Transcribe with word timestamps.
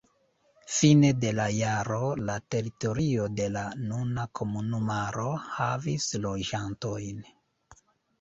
Fine 0.75 1.09
de 1.23 1.31
la 1.39 1.43
jaro 1.55 1.99
la 2.29 2.37
teritorio 2.55 3.27
de 3.39 3.45
la 3.55 3.63
nuna 3.91 4.25
komunumaro 4.39 5.27
havis 5.51 6.09
loĝantojn. 6.25 7.21